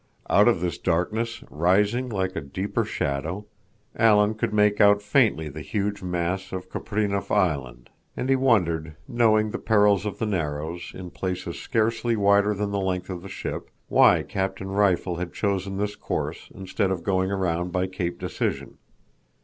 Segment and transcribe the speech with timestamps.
[0.31, 3.45] Out of this darkness, rising like a deeper shadow,
[3.95, 7.91] Alan could make out faintly the huge mass of Kupreanof Island.
[8.17, 12.79] And he wondered, knowing the perils of the Narrows in places scarcely wider than the
[12.81, 17.71] length of the ship, why Captain Rifle had chosen this course instead of going around
[17.71, 18.79] by Cape Decision.